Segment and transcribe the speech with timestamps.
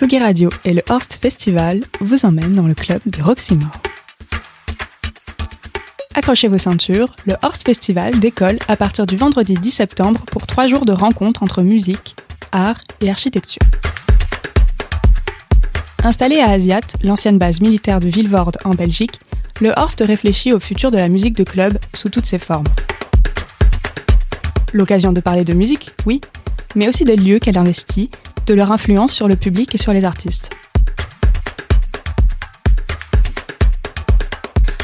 [0.00, 3.68] Tsugi Radio et le Horst Festival vous emmènent dans le club du Roxymore.
[6.14, 10.66] Accrochez vos ceintures, le Horst Festival décolle à partir du vendredi 10 septembre pour trois
[10.66, 12.16] jours de rencontres entre musique,
[12.50, 13.60] art et architecture.
[16.02, 19.20] Installé à Asiat, l'ancienne base militaire de Vilvoorde en Belgique,
[19.60, 22.68] le Horst réfléchit au futur de la musique de club sous toutes ses formes.
[24.72, 26.22] L'occasion de parler de musique, oui,
[26.74, 28.08] mais aussi des lieux qu'elle investit,
[28.46, 30.50] de leur influence sur le public et sur les artistes.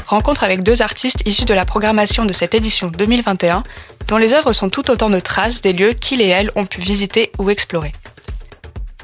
[0.06, 3.64] Rencontre avec deux artistes issus de la programmation de cette édition 2021,
[4.06, 6.80] dont les œuvres sont tout autant de traces des lieux qu'ils et elles ont pu
[6.80, 7.92] visiter ou explorer.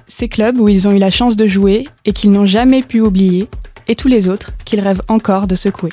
[0.07, 3.01] Ces clubs où ils ont eu la chance de jouer et qu'ils n'ont jamais pu
[3.01, 3.49] oublier,
[3.89, 5.91] et tous les autres qu'ils rêvent encore de secouer.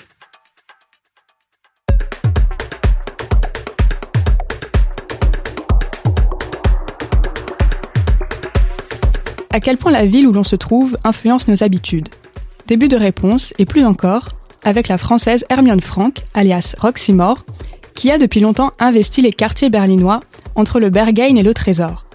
[9.60, 12.08] À quel point la ville où l'on se trouve influence nos habitudes
[12.68, 14.30] Début de réponse, et plus encore,
[14.64, 17.44] avec la française Hermione Frank, alias Roxy Moore,
[17.94, 20.22] qui a depuis longtemps investi les quartiers berlinois
[20.56, 22.06] entre le Berghain et le Trésor.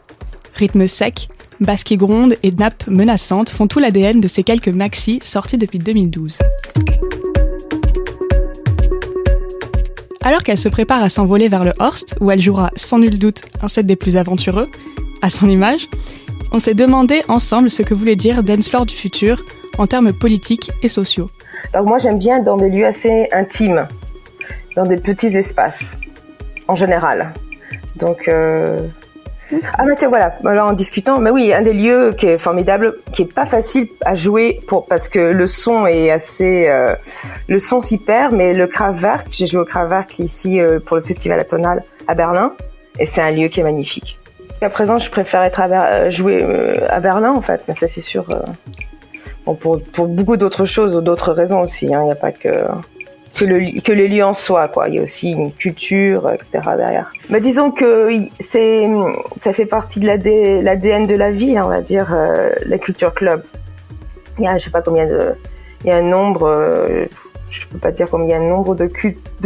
[0.55, 1.29] Rythme sec,
[1.61, 5.79] basse qui gronde et nappes menaçantes font tout l'ADN de ces quelques maxi sortis depuis
[5.79, 6.39] 2012.
[10.23, 13.43] Alors qu'elle se prépare à s'envoler vers le Horst, où elle jouera sans nul doute
[13.61, 14.71] un set des plus aventureux,
[15.21, 15.89] à son image,
[16.53, 19.43] on s'est demandé ensemble ce que voulait dire Dance Floor du futur
[19.79, 21.29] en termes politiques et sociaux.
[21.73, 23.87] Alors moi j'aime bien dans des lieux assez intimes,
[24.77, 25.93] dans des petits espaces,
[26.69, 27.33] en général.
[27.97, 28.79] Donc euh...
[29.79, 32.97] ah bah tiens voilà, alors en discutant, mais oui un des lieux qui est formidable,
[33.13, 36.95] qui est pas facile à jouer pour parce que le son est assez, euh...
[37.49, 41.03] le son s'y perd, mais le Kraftwerk, j'ai joué au Kraftwerk ici euh, pour le
[41.03, 42.53] festival atonal à Berlin,
[42.99, 44.19] et c'est un lieu qui est magnifique.
[44.61, 48.25] À présent, je préfère Ber jouer euh, à Berlin en fait, mais ça c'est sûr.
[48.31, 48.41] Euh,
[49.47, 51.87] bon, pour, beaucoup d'autres choses ou d'autres raisons aussi.
[51.87, 52.05] Il hein.
[52.05, 52.49] n'y a pas que
[53.35, 54.71] que, le, que les lieux en soi.
[54.89, 56.61] Il y a aussi une culture, etc.
[56.77, 57.11] derrière.
[57.31, 58.09] Mais disons que
[58.41, 58.89] c'est
[59.43, 60.07] ça fait partie de
[60.63, 63.43] l'ADN de la vie, on va dire, euh, la culture club.
[64.39, 65.35] Il y a, je sais pas combien de,
[65.85, 67.07] il y a un nombre, euh,
[67.51, 68.87] je peux pas dire combien il y a un nombre de,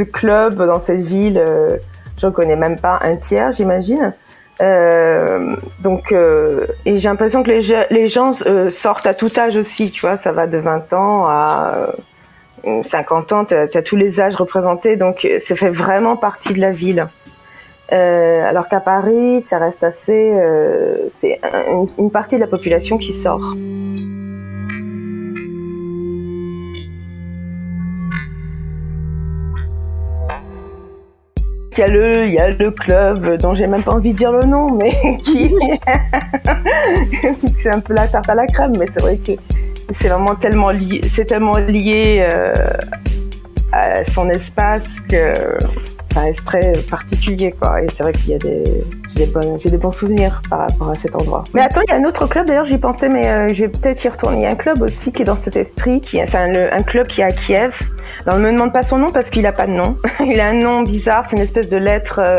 [0.05, 1.39] clubs dans cette ville.
[1.39, 1.77] Euh,
[2.21, 4.13] J'en connais même pas un tiers, j'imagine.
[4.61, 9.91] Euh, donc, euh, et j'ai l'impression que les, gens euh, sortent à tout âge aussi,
[9.93, 11.91] tu vois, ça va de 20 ans à
[12.83, 16.73] 50 ans, tu as, tous les âges représentés, donc ça fait vraiment partie de la
[16.73, 17.07] ville.
[17.91, 20.35] alors qu'à Paris, ça reste assez,
[21.13, 21.41] c'est
[21.97, 23.55] une partie de la population qui sort.
[31.79, 35.17] Il y a le, club dont j'ai même pas envie de dire le nom, mais
[35.25, 35.55] qui
[37.63, 39.33] c'est un peu la tarte à la crème, mais c'est vrai que
[39.99, 42.53] c'est vraiment tellement lié, c'est tellement lié euh,
[43.73, 45.57] à son espace que
[46.13, 47.83] ça reste très particulier, quoi.
[47.83, 48.65] Et c'est vrai qu'il y a des,
[49.11, 51.45] j'ai des, bonnes, des bons souvenirs par rapport à cet endroit.
[51.55, 53.69] Mais attends, il y a un autre club, d'ailleurs, j'y pensais, mais euh, je vais
[53.69, 54.39] peut-être y retourner.
[54.39, 56.83] Il y a un club aussi qui est dans cet esprit, qui c'est un, un,
[56.83, 57.81] club qui est à Kiev.
[58.27, 59.97] Alors, ne me demande pas son nom parce qu'il a pas de nom.
[60.21, 62.37] il a un nom bizarre, c'est une espèce de lettre, euh,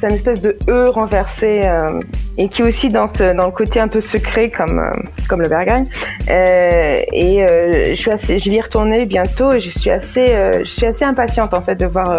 [0.00, 1.62] c'est une espèce de E renversé.
[1.64, 2.00] Euh,
[2.40, 4.92] et qui est aussi dans le côté un peu secret comme euh,
[5.28, 5.82] comme le Berghain.
[6.30, 7.44] Euh, et
[7.90, 10.28] je suis assez, je vais y retourner bientôt et je suis assez
[10.60, 12.16] je suis assez impatiente en fait de voir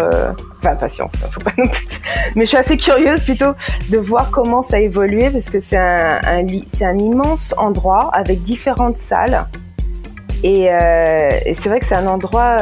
[0.58, 1.86] enfin impatiente, faut pas non plus,
[2.34, 3.52] mais je suis assez curieuse plutôt
[3.88, 6.44] de voir comment ça a évolué parce que c'est un, un
[6.82, 9.46] un immense endroit avec différentes salles
[10.42, 10.68] et,
[11.54, 12.58] c'est vrai que c'est un endroit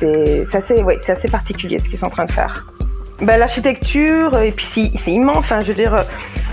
[0.00, 2.66] c'est assez ouais, assez particulier ce qu'ils sont en train de faire
[3.22, 5.38] bah, l'architecture et puis c'est immense.
[5.38, 5.94] Enfin, je veux dire,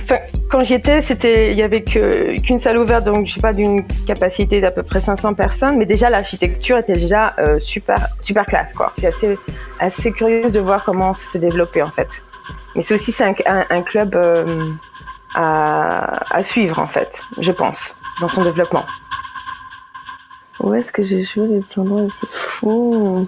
[0.04, 0.18] enfin,
[0.50, 3.86] quand j'y étais, c'était il y avait qu'une salle ouverte, donc je sais pas d'une
[4.06, 8.74] capacité d'à peu près 500 personnes, mais déjà l'architecture était déjà euh, super super classe
[8.74, 8.94] quoi.
[8.98, 9.40] Suis assez
[9.80, 12.24] assez curieuse de voir comment ça s'est développé en fait.
[12.76, 14.72] Mais c'est aussi un, club euh,
[15.34, 18.86] à, à suivre en fait, je pense, dans son développement.
[20.60, 23.28] Où est-ce que j'ai joué les plus fous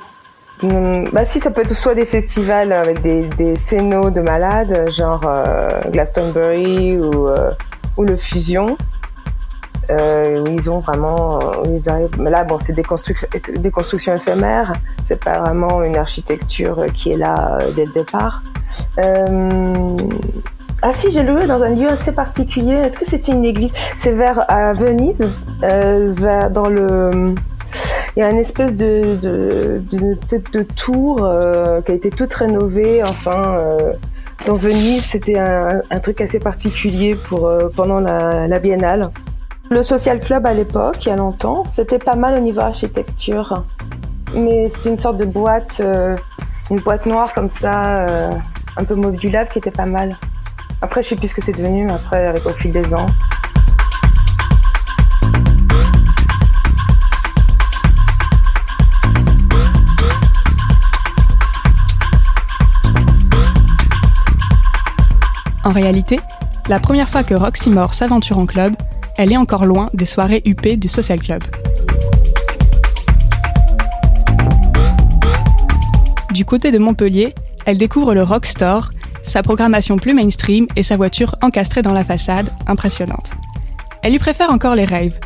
[0.61, 5.21] bah si, ça peut être soit des festivals avec des, des scénos de malades, genre
[5.25, 7.51] euh, Glastonbury ou, euh,
[7.95, 8.75] ou le Fusion,
[9.89, 12.19] euh, où ils ont vraiment, euh, où ils arrivent.
[12.19, 14.73] Mais là, bon, c'est des, constructions des constructions éphémères.
[15.01, 18.43] C'est pas vraiment une architecture qui est là euh, dès le départ.
[20.81, 22.73] Ah si, j'ai loué dans un lieu assez particulier.
[22.73, 23.73] Est-ce que c'était une église?
[23.97, 25.27] C'est vers à Venise,
[25.61, 27.33] vers dans le
[28.19, 29.17] il y a une espèce de,
[29.89, 33.93] peut-être de tour euh, qui a été toute rénovée, enfin, euh,
[34.45, 39.09] Dans Venise, c'était un, truc assez particulier pour euh, pendant la, biennale.
[39.69, 43.63] Le social club à l'époque, il y a longtemps, c'était pas mal au niveau architecture,
[44.35, 45.81] mais c'était une sorte de boîte,
[46.69, 48.05] une boîte noire comme ça,
[48.75, 50.09] un peu modulable, qui était pas mal.
[50.81, 53.05] Après, je sais plus ce que c'est devenu, après avec au fil des ans.
[65.69, 66.19] En réalité,
[66.67, 68.73] la première fois que Roxy Moore s'aventure en club,
[69.19, 71.43] elle est encore loin des soirées UP du Social Club.
[76.33, 77.35] Du côté de Montpellier,
[77.67, 78.89] elle découvre le Rock Store,
[79.21, 83.29] sa programmation plus mainstream et sa voiture encastrée dans la façade, impressionnante.
[84.01, 85.19] Elle lui préfère encore les raves,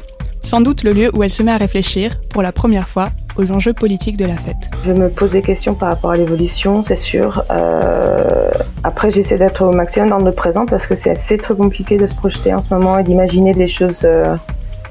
[0.43, 3.51] sans doute le lieu où elle se met à réfléchir, pour la première fois, aux
[3.51, 4.69] enjeux politiques de la fête.
[4.85, 7.43] Je me pose des questions par rapport à l'évolution, c'est sûr.
[7.49, 8.51] Euh,
[8.83, 12.05] après, j'essaie d'être au maximum dans le présent parce que c'est assez très compliqué de
[12.05, 14.35] se projeter en ce moment et d'imaginer des choses euh,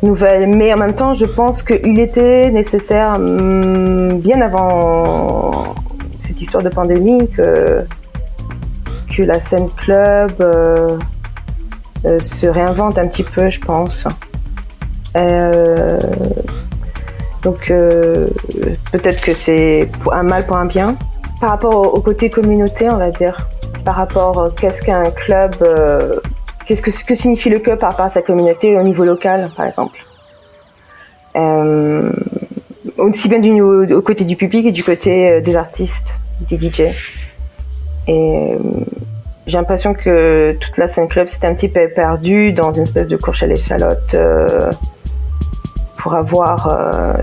[0.02, 0.48] nouvelles.
[0.48, 5.74] Mais en même temps, je pense qu'il était nécessaire, hum, bien avant
[6.18, 7.84] cette histoire de pandémie, que,
[9.18, 10.98] la scène club euh,
[12.18, 14.06] se réinvente un petit peu, je pense.
[15.16, 15.98] Euh,
[17.42, 18.28] donc euh,
[18.92, 20.96] peut-être que c'est un mal pour un bien.
[21.40, 23.48] Par rapport au, côté communauté, on va dire,
[23.84, 25.56] par rapport euh, qu'est-ce qu'un club,
[26.66, 29.66] qu'est-ce que, que signifie le club par rapport à sa communauté au niveau local, par
[29.66, 29.98] exemple.
[32.96, 36.14] aussi bien du au côté du public et du côté des artistes,
[36.48, 36.94] des DJ.
[38.06, 38.56] Et
[39.46, 43.08] j'ai l'impression que toute la scène club s'est un petit peu perdue dans une espèce
[43.08, 44.14] de course à l'échalote
[46.02, 47.14] pour avoir euh,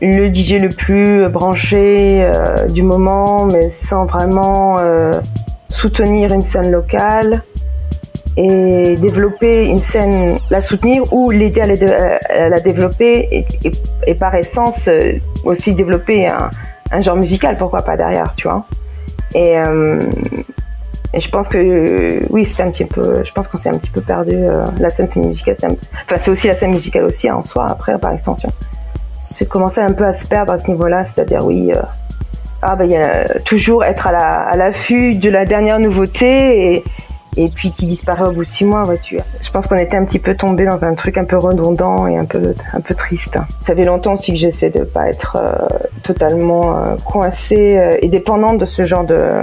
[0.00, 5.12] le DJ le plus branché euh, du moment, mais sans vraiment euh,
[5.68, 7.42] soutenir une scène locale
[8.38, 13.46] et développer une scène, la soutenir ou l'aider à, la développer
[14.06, 14.88] et, par essence
[15.44, 16.50] aussi développer un,
[16.90, 18.66] un, genre musical, pourquoi pas derrière, tu vois.
[19.34, 19.56] Et,
[21.14, 23.22] et je pense que oui, c'est un petit peu.
[23.24, 24.34] Je pense qu'on s'est un petit peu perdu.
[24.34, 27.98] Euh, la scène musicale, c'est enfin c'est aussi la scène musicale aussi en soi après
[27.98, 28.50] par extension.
[29.22, 31.72] C'est commencé un peu à se perdre à ce niveau-là, c'est-à-dire oui.
[31.74, 31.80] Euh,
[32.62, 36.84] ah ben il y a toujours être à l'affût de la dernière nouveauté et,
[37.36, 39.18] et puis qui disparaît au bout de six mois, vois-tu.
[39.42, 42.16] Je pense qu'on était un petit peu tombé dans un truc un peu redondant et
[42.16, 43.38] un peu un peu triste.
[43.60, 45.68] Ça fait longtemps aussi que j'essaie de pas être euh,
[46.02, 49.40] totalement euh, coincée et dépendante de ce genre de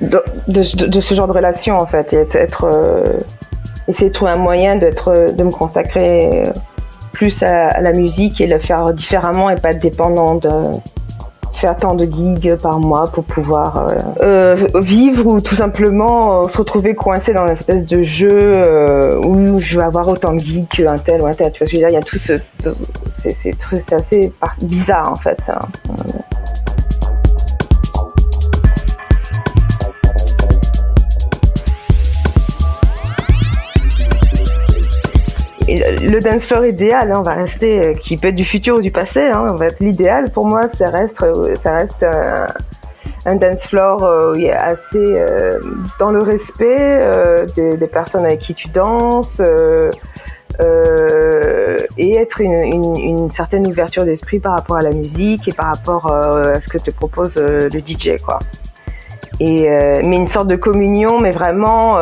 [0.00, 3.18] de, ce genre de relation en fait, et être, euh,
[3.88, 4.86] essayer de trouver un moyen de
[5.42, 6.42] me consacrer
[7.12, 10.50] plus à, la musique et le faire différemment et pas être dépendant de
[11.54, 16.56] faire tant de gigs par mois pour pouvoir euh, euh, vivre ou tout simplement se
[16.56, 18.52] retrouver coincé dans une espèce de jeu
[19.24, 21.50] où je vais avoir autant de gigs qu'un tel ou un tel.
[21.50, 21.88] Tu vois ce que je veux dire?
[21.88, 22.34] Il y a tout ce,
[23.08, 24.32] c'est, assez
[24.62, 25.40] bizarre en fait.
[25.48, 25.58] Hein.
[36.00, 38.82] Le dance floor idéal, hein, on va rester, euh, qui peut être du futur ou
[38.82, 39.46] du passé, hein,
[39.80, 40.30] l'idéal.
[40.30, 42.04] Pour moi, ça reste, euh, ça reste
[43.26, 45.04] un, dance floor euh, assez
[45.98, 47.00] dans le respect
[47.54, 49.42] des, personnes avec qui tu danses.
[51.98, 56.60] et être une, certaine ouverture d'esprit par rapport à la musique et par rapport à
[56.60, 58.38] ce que te propose le DJ quoi.
[59.40, 61.98] Mais une sorte de communion, mais vraiment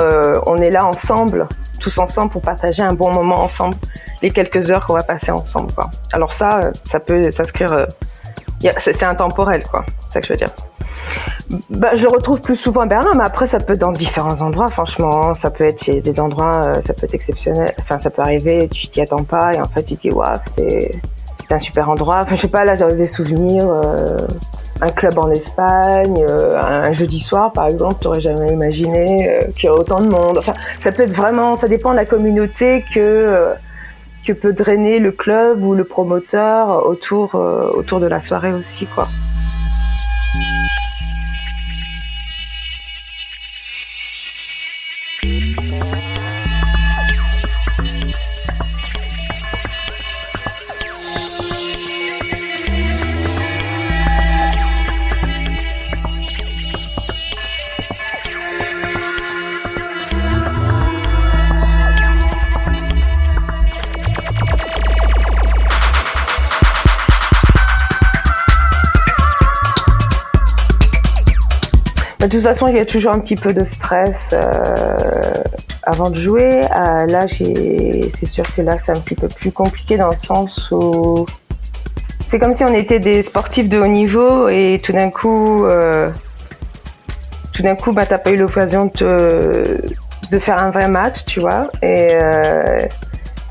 [0.47, 1.49] on est là ensemble
[1.79, 3.77] tous ensemble pour partager un bon moment ensemble,
[4.23, 5.73] les quelques heures qu'on va passer ensemble.
[5.73, 5.91] Quoi.
[6.13, 7.87] Alors ça, euh, ça peut s'inscrire, euh,
[8.79, 9.85] c'est intemporel, quoi.
[10.09, 10.51] C'est ça que je veux dire.
[11.71, 14.41] Bah, je le retrouve plus souvent à Berlin, mais après ça peut être dans différents
[14.41, 14.69] endroits.
[14.69, 17.75] Franchement, ça peut être des endroits, euh, ça peut être exceptionnel.
[17.79, 20.99] Enfin, ça peut arriver, tu t'y attends pas et en fait tu dis waouh, c'était
[21.51, 22.19] un super endroit.
[22.23, 23.69] Enfin, je sais pas, là j'ai des souvenirs
[24.81, 29.51] un club en Espagne, euh, un jeudi soir par exemple, tu n'aurais jamais imaginé euh,
[29.53, 30.39] qu'il y aurait autant de monde.
[30.39, 33.55] Enfin, ça peut être vraiment, ça dépend de la communauté que euh,
[34.27, 39.07] que peut drainer le club ou le promoteur autour autour de la soirée aussi quoi.
[72.21, 74.35] De toute façon, il y a toujours un petit peu de stress
[75.83, 76.61] avant de jouer.
[76.61, 81.27] là, c'est sûr que là, c'est un petit peu plus compliqué dans le sens où
[82.27, 86.11] c'est comme si on était des sportifs de haut niveau et tout d'un coup, euh,
[87.53, 89.81] tout d'un coup, bah, t'as pas eu l'occasion de,
[90.33, 91.69] de, faire un vrai match, tu vois.
[91.83, 92.81] Et, euh,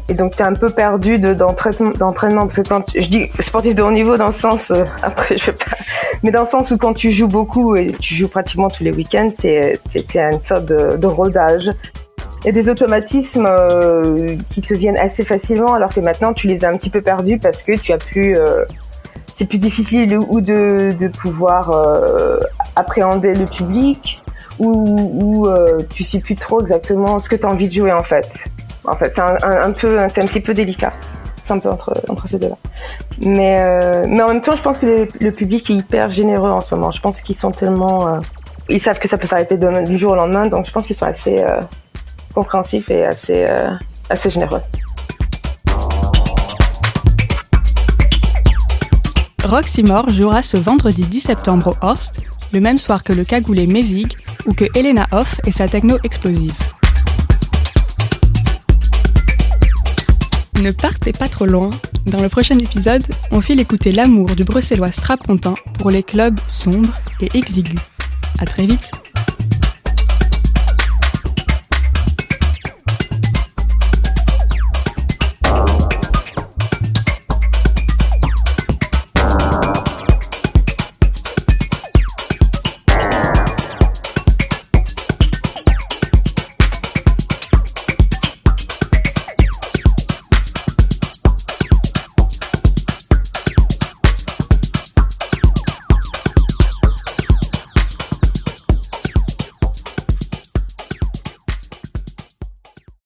[0.08, 2.42] et donc, t'es un peu perdu d'entraînement.
[2.42, 5.48] parce que quand je dis sportif de haut niveau dans le sens, euh, après, je
[5.48, 5.78] vais pas,
[6.24, 8.92] mais dans le sens où quand tu joues beaucoup et tu joues pratiquement tous les
[8.92, 11.72] week-ends, t'es, es, une sorte de, de rodage
[12.46, 16.46] il y a des automatismes euh, qui te viennent assez facilement, alors que maintenant tu
[16.46, 18.64] les as un petit peu perdus parce que tu as plus, euh,
[19.36, 22.38] c'est plus difficile ou de, de pouvoir euh,
[22.76, 24.22] appréhender le public
[24.60, 25.48] ou, ou
[25.92, 28.46] tu sais plus trop exactement ce que tu as envie de jouer en fait.
[28.88, 30.92] En fait, c'est un, peu, c'est un petit peu délicat.
[31.44, 32.58] C'est un peu entre, entre ces deux-là.
[33.20, 36.74] Mais, mais en même temps, je pense que le, public est hyper généreux en ce
[36.74, 36.92] moment.
[36.92, 38.20] Je pense qu'ils sont tellement,
[38.70, 41.06] ils savent que ça peut s'arrêter du jour au lendemain, donc je pense qu'ils sont
[41.06, 41.44] assez
[42.36, 43.72] compréhensif et assez, euh,
[44.10, 44.62] assez généreux.
[49.44, 52.20] Roxy Moore jouera ce vendredi 10 septembre au Horst,
[52.52, 54.16] le même soir que le cagoulé Mezig
[54.46, 56.54] ou que Elena Hoff et sa techno explosive.
[60.62, 61.70] Ne partez pas trop loin.
[62.06, 66.98] Dans le prochain épisode, on file écouter l'amour du bruxellois strapontin pour les clubs sombres
[67.22, 67.80] et exigus.
[68.40, 68.92] À très vite